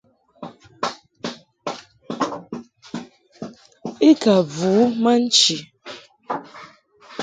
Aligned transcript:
I 4.07 4.11
ka 4.21 4.35
vu 4.53 4.73
ma 5.01 5.11
nchi. 5.23 5.55